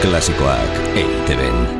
Klasikoak 0.00 0.96
EITB-en. 0.96 1.79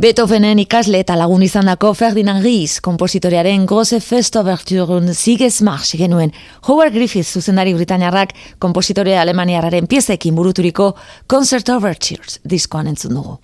Beethovenen 0.00 0.56
ikasle 0.62 1.02
eta 1.02 1.12
lagun 1.18 1.42
izandako 1.44 1.90
Ferdinand 1.92 2.40
Ries, 2.40 2.78
kompositorearen 2.80 3.66
Grosse 3.68 3.98
Fest 4.00 4.38
Overtureun 4.40 5.10
Siges 5.12 5.58
March 5.66 5.98
genuen. 6.00 6.32
Howard 6.68 6.96
Griffith 6.96 7.28
zuzendari 7.28 7.74
Britaniarrak 7.76 8.32
kompositore 8.64 9.18
alemaniarraren 9.20 9.90
piezekin 9.90 10.40
buruturiko 10.40 10.94
Concert 11.28 11.68
Overtures 11.76 12.40
diskoan 12.48 12.88
entzun 12.94 13.20
dugu. 13.20 13.36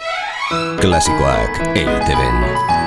Klasikoak 0.80 1.60
EITB. 1.74 2.85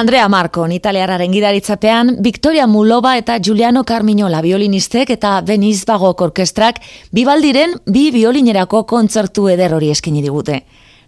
Andrea 0.00 0.28
Marco, 0.30 0.66
italiararen 0.66 1.30
gidaritzapean, 1.30 2.16
Victoria 2.22 2.66
Mulova 2.66 3.18
eta 3.18 3.34
Giuliano 3.38 3.82
Carmignola 3.84 4.40
violinistek 4.40 5.10
eta 5.12 5.42
Beniz 5.44 5.84
Bagok 5.84 6.22
orkestrak 6.24 6.78
bibaldiren 7.12 7.74
bi 7.84 8.06
violinerako 8.10 8.86
kontzertu 8.88 9.50
eder 9.52 9.74
hori 9.76 9.90
eskini 9.92 10.22
digute. 10.24 10.62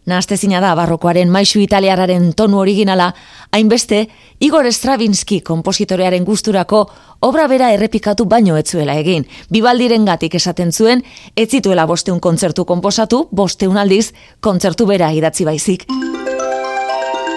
Nastezina 0.05 0.61
da 0.61 0.75
barrokoaren 0.77 1.33
maisu 1.33 1.63
italiararen 1.65 2.35
tonu 2.37 2.59
originala, 2.61 3.15
hainbeste, 3.51 4.09
Igor 4.41 4.69
Stravinsky 4.69 5.41
kompositorearen 5.41 6.27
gusturako 6.29 6.85
obra 7.23 7.49
bera 7.49 7.73
errepikatu 7.73 8.27
baino 8.29 8.59
etzuela 8.61 8.99
egin. 9.01 9.25
Bibaldiren 9.49 10.05
gatik 10.05 10.35
esaten 10.35 10.73
zuen, 10.73 11.01
ez 11.35 11.49
zituela 11.49 11.87
bosteun 11.87 12.21
kontzertu 12.21 12.67
konposatu, 12.69 13.29
bosteun 13.33 13.79
aldiz, 13.79 14.11
kontzertu 14.41 14.85
bera 14.85 15.15
idatzi 15.17 15.49
baizik. 15.49 15.89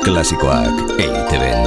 Klasikoak 0.06 1.00
EITB-en. 1.02 1.64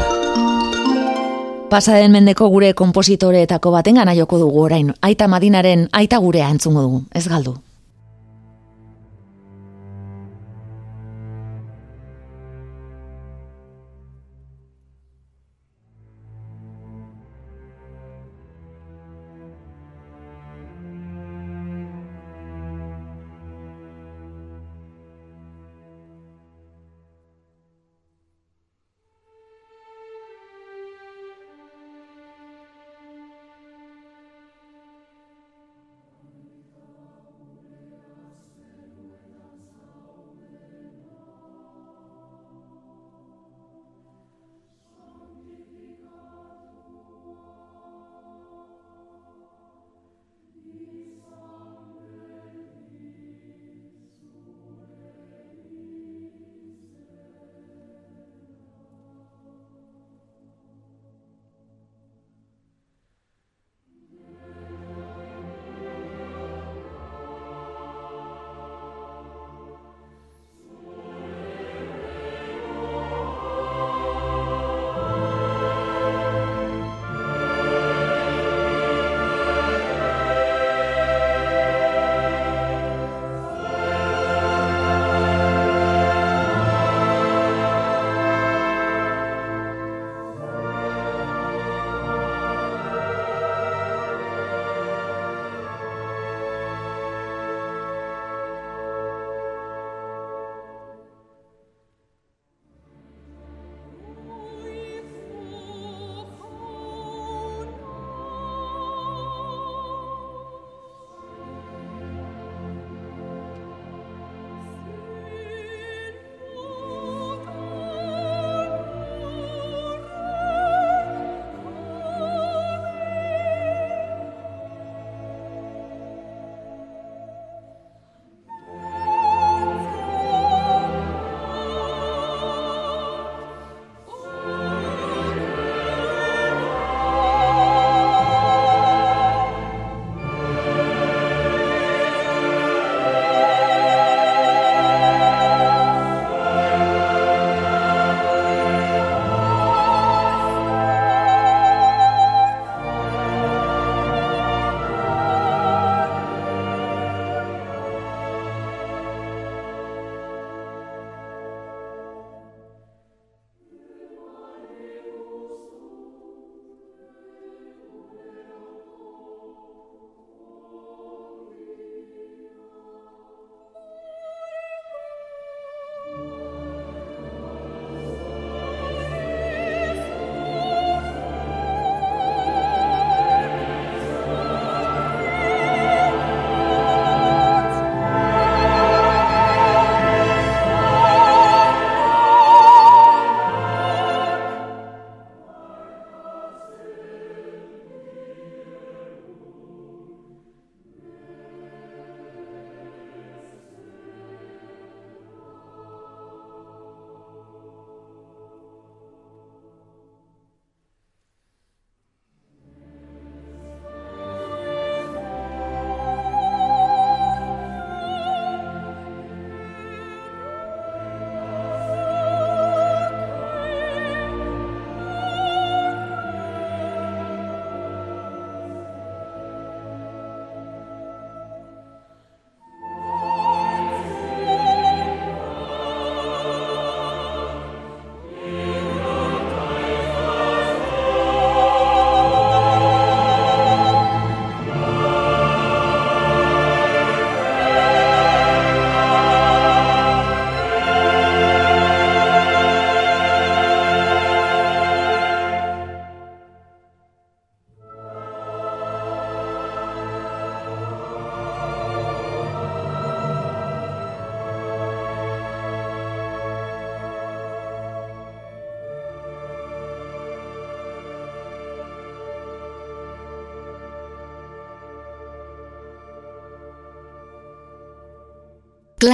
Pasaden 1.71 2.13
mendeko 2.15 2.47
gure 2.53 2.69
kompositoreetako 2.71 3.73
baten 3.75 3.99
gana 3.99 4.15
joko 4.15 4.39
dugu 4.39 4.63
orain, 4.69 4.93
aita 5.03 5.27
madinaren 5.27 5.89
aita 5.91 6.21
gurea 6.23 6.47
entzungo 6.55 6.85
dugu, 6.85 7.01
ez 7.19 7.27
galdu. 7.27 7.57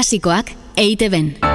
Klasikoak 0.04 0.52
EITB-en. 0.76 1.53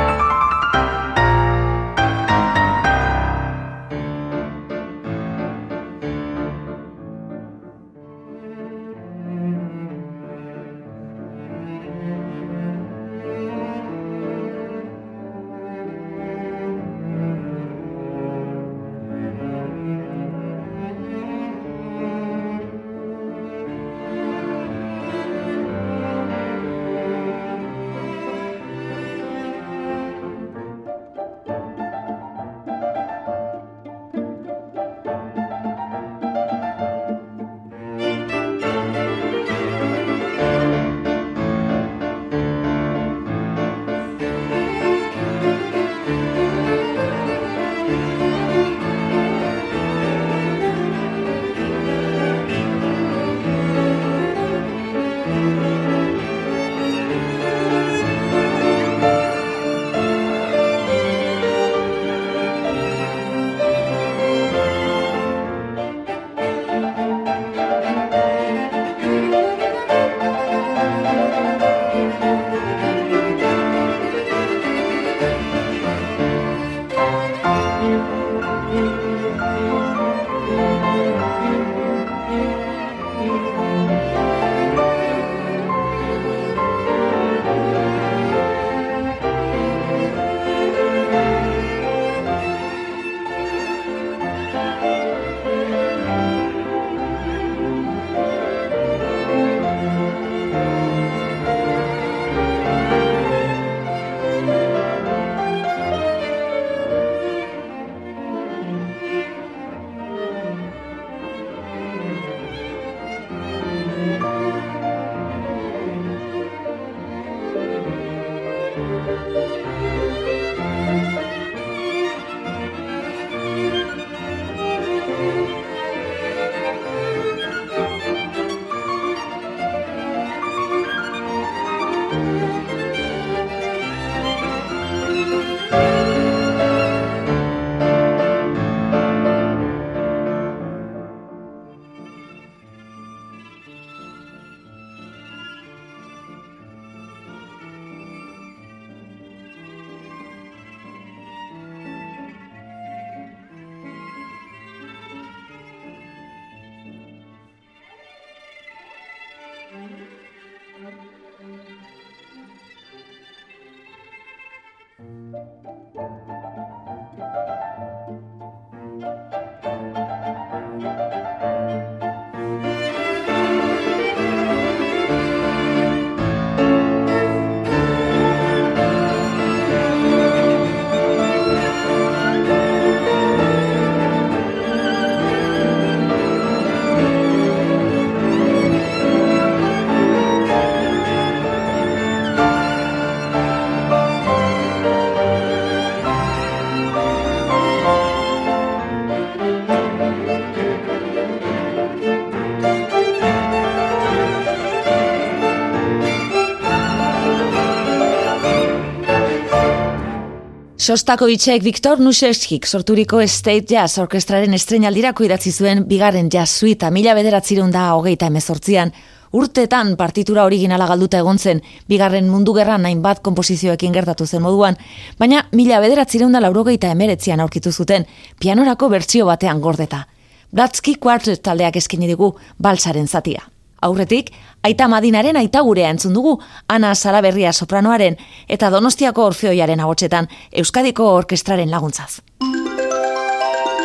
Sostako 210.89 211.27
itxek 211.29 211.61
Viktor 211.61 211.99
Nuseskik 212.01 212.65
sorturiko 212.65 213.19
State 213.29 213.75
Jazz 213.75 213.99
Orkestraren 214.01 214.55
estrenaldirako 214.57 215.27
idatzi 215.27 215.51
zuen 215.51 215.83
bigarren 215.85 216.31
jazz 216.33 216.47
suita 216.49 216.89
mila 216.89 217.13
bederatzirun 217.13 217.69
da 217.69 217.83
hogeita 217.93 218.25
emezortzian, 218.31 218.89
urtetan 219.37 219.91
partitura 219.99 220.47
originala 220.49 220.87
galduta 220.89 221.19
egon 221.21 221.37
zen, 221.37 221.61
bigarren 221.93 222.25
mundu 222.31 222.55
gerran 222.57 222.81
nahin 222.87 223.03
bat 223.05 223.21
kompozizioekin 223.21 223.93
gertatu 223.93 224.25
zen 224.25 224.41
moduan, 224.41 224.79
baina 225.19 225.43
mila 225.51 225.77
bederatzireun 225.85 226.33
da 226.33 226.41
laurogeita 226.41 226.89
emeretzian 226.97 227.45
aurkitu 227.45 227.69
zuten, 227.69 228.09
pianorako 228.41 228.89
bertsio 228.89 229.29
batean 229.29 229.61
gordeta. 229.61 230.07
Blatzki 230.49 230.97
Quartet 230.97 231.45
taldeak 231.45 231.77
eskeni 231.77 232.09
digu 232.09 232.33
balsaren 232.57 233.05
zatia. 233.05 233.45
Aurretik, 233.81 234.31
aita 234.63 234.87
madinaren 234.87 235.37
aita 235.37 235.61
gurea 235.61 235.89
entzun 235.89 236.13
dugu, 236.13 236.39
Ana 236.67 236.95
Salaberria 236.95 237.53
sopranoaren 237.53 238.17
eta 238.47 238.69
Donostiako 238.69 239.25
orfeoiaren 239.31 239.79
agotxetan 239.79 240.27
Euskadiko 240.51 241.13
Orkestraren 241.15 241.71
laguntzaz. 241.71 242.21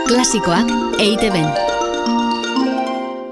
Klasikoak 0.09 0.71
eite 0.99 1.31
ben. 1.31 1.49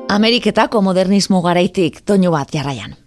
Ameriketako 0.09 0.83
modernismo 0.83 1.42
garaitik 1.42 2.03
doinu 2.07 2.31
bat 2.33 2.53
jarraian. 2.53 3.02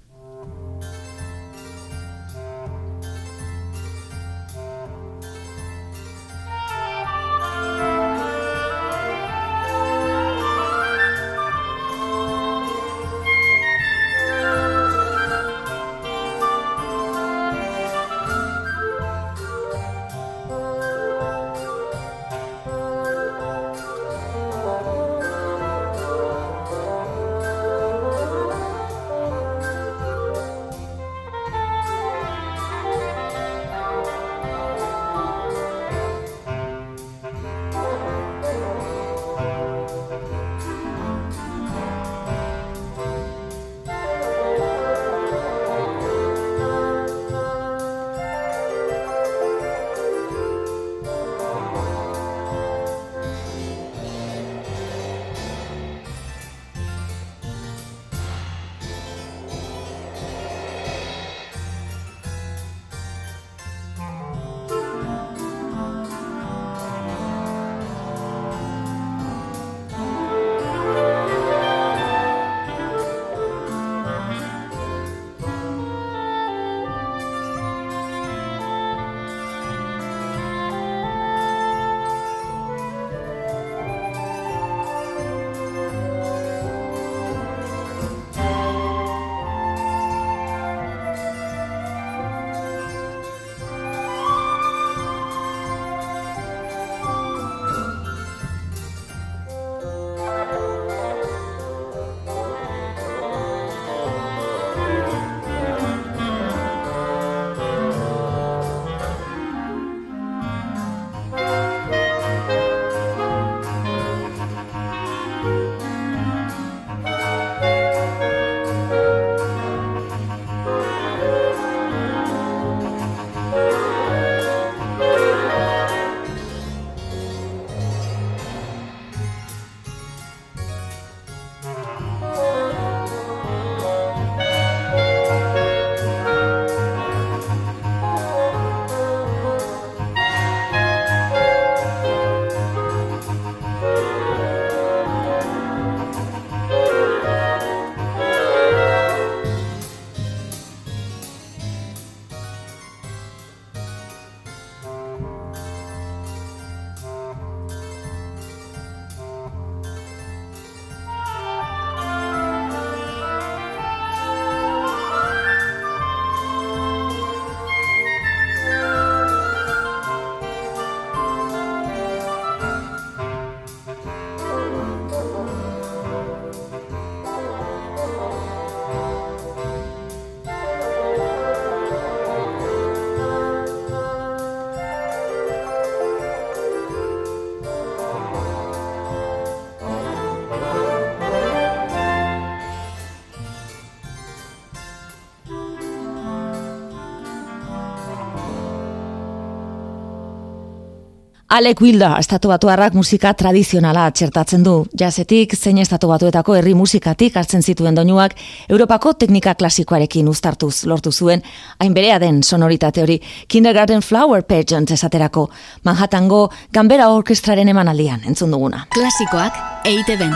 Alec 201.56 201.80
Wilda 201.80 202.18
estatu 202.20 202.50
batuarrak 202.52 202.98
musika 202.98 203.30
tradizionala 203.40 204.10
txertatzen 204.12 204.64
du. 204.66 204.74
Jazetik, 205.00 205.54
zein 205.56 205.78
estatu 205.80 206.10
batuetako 206.10 206.58
herri 206.60 206.74
musikatik 206.76 207.38
hartzen 207.40 207.64
zituen 207.64 207.96
doinuak 207.96 208.36
Europako 208.68 209.14
teknika 209.22 209.54
klasikoarekin 209.56 210.28
uztartuz 210.28 210.84
lortu 210.92 211.14
zuen, 211.16 211.46
hain 211.80 211.96
berea 211.96 212.20
den 212.20 212.44
sonoritate 212.44 213.06
hori 213.06 213.22
Kindergarten 213.48 214.04
Flower 214.04 214.44
Pageant 214.44 214.92
esaterako 214.92 215.46
Manhattango 215.88 216.50
Gambera 216.74 217.08
Orkestraren 217.16 217.72
emanaldian 217.72 218.28
entzun 218.28 218.52
duguna. 218.52 218.84
Klasikoak 218.92 219.88
eite 219.88 220.20
ben. 220.20 220.36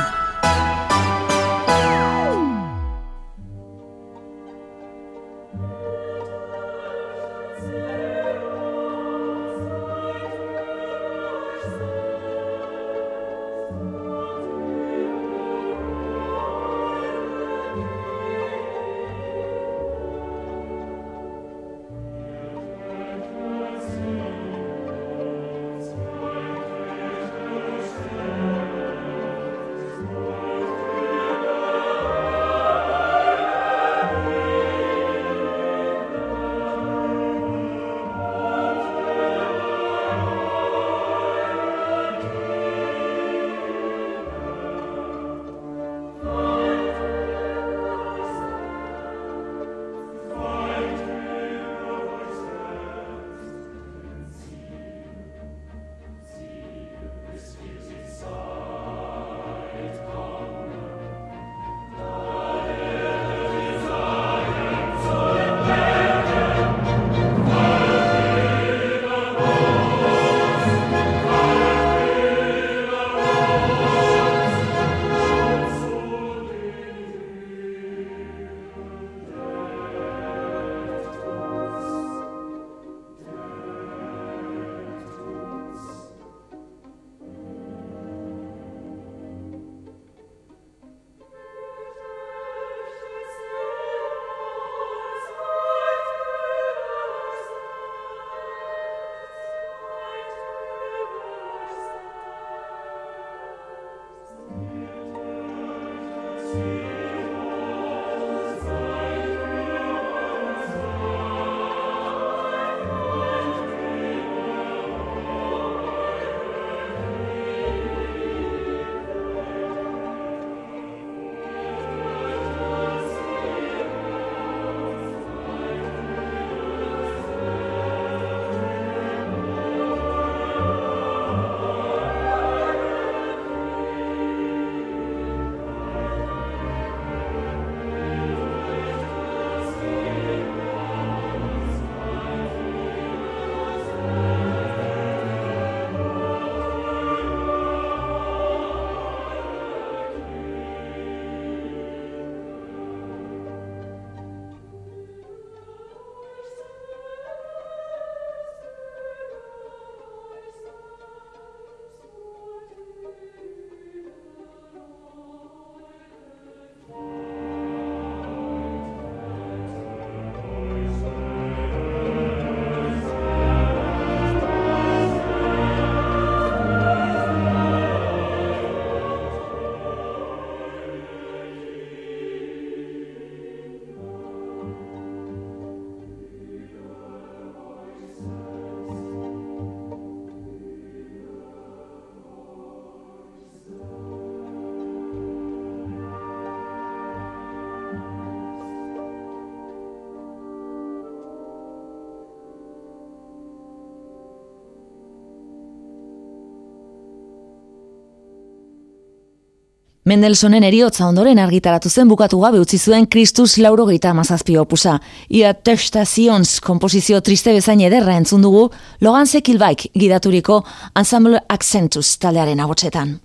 Mendelsonen 210.10 210.64
eriotza 210.66 211.06
ondoren 211.06 211.38
argitaratu 211.38 211.90
zen 211.90 212.10
bukatu 212.10 212.40
gabe 212.42 212.58
utzi 212.64 212.80
zuen 212.80 213.06
Kristus 213.14 213.60
laurogeita 213.62 214.10
amazazpi 214.10 214.56
opusa. 214.58 214.96
Ia 215.30 215.52
testazions 215.54 216.56
kompozizio 216.66 217.20
triste 217.22 217.54
bezain 217.54 217.84
ederra 217.86 218.16
entzun 218.18 218.42
dugu 218.42 218.64
Logan 219.06 219.28
Zekilbaik 219.28 219.90
gidaturiko 219.94 220.64
Ensemble 220.98 221.44
Accentus 221.48 222.16
taldearen 222.18 222.64
abotsetan. 222.64 223.20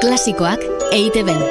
Klasikoak 0.00 0.64
eite 0.96 1.24
ben. 1.26 1.42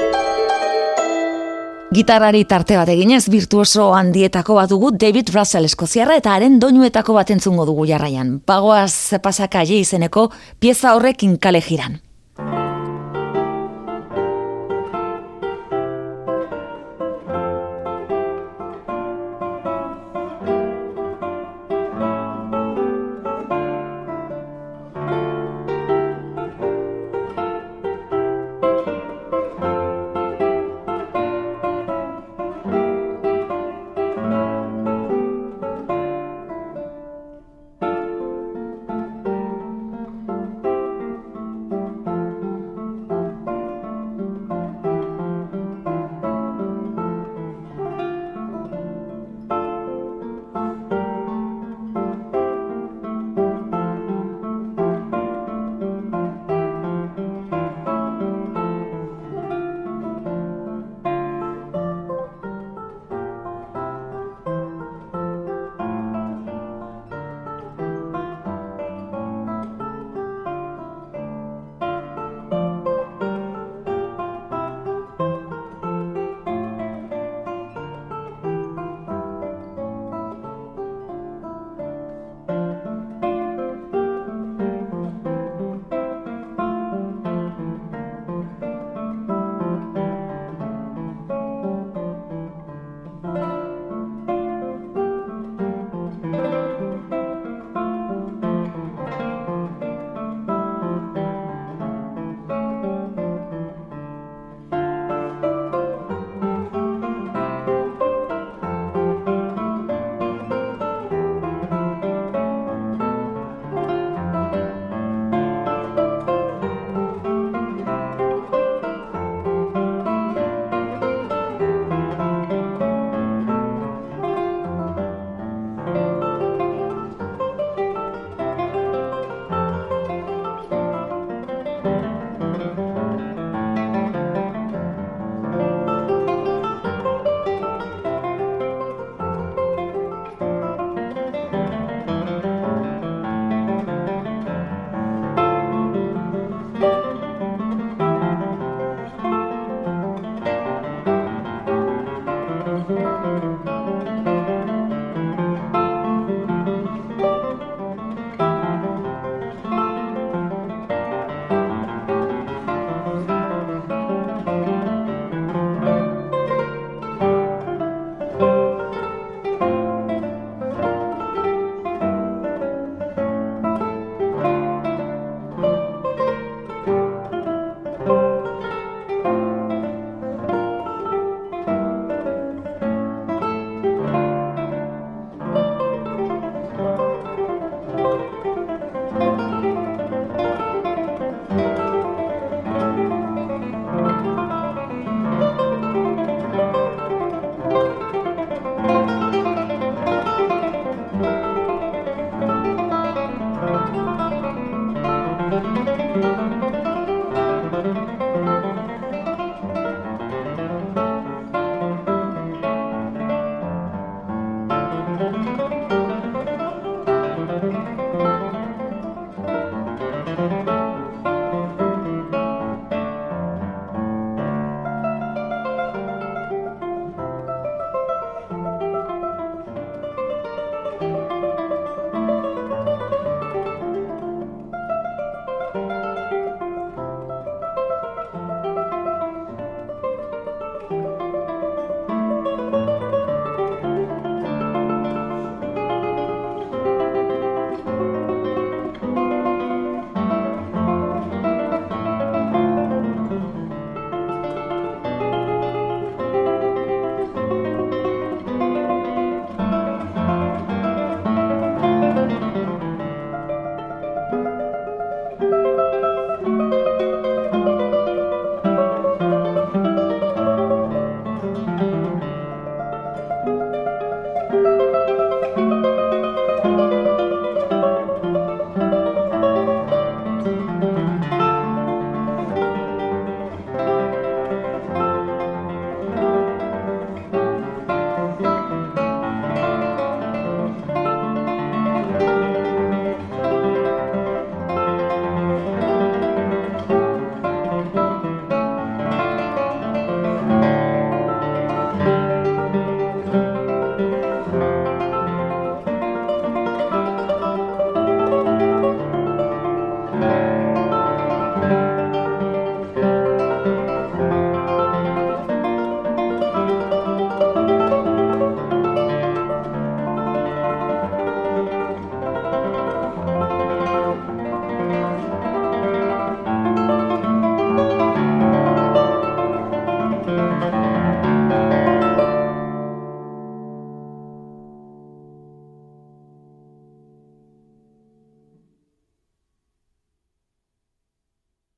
Gitarrari 1.93 2.41
tarte 2.49 2.79
bat 2.79 2.89
eginez 2.89 3.27
virtuoso 3.29 3.91
handietako 3.93 4.57
bat 4.57 4.73
dugu 4.73 4.89
David 4.97 5.29
Russell 5.35 5.69
eskoziarra 5.69 6.17
eta 6.17 6.33
haren 6.33 6.57
doinuetako 6.63 7.19
bat 7.19 7.35
entzungo 7.37 7.67
dugu 7.69 7.85
jarraian. 7.91 8.39
Pagoaz 8.39 9.21
pasaka 9.21 9.61
izeneko 9.63 10.31
pieza 10.59 10.95
horrekin 10.95 11.37
kale 11.37 11.61
jiran. 11.61 12.01